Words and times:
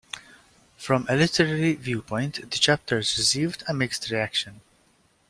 From 0.77 1.05
a 1.07 1.15
literary 1.15 1.75
viewpoint 1.75 2.39
the 2.49 2.57
chapters 2.57 3.15
received 3.19 3.63
a 3.67 3.73
mixed 3.75 4.09
reaction. 4.09 4.61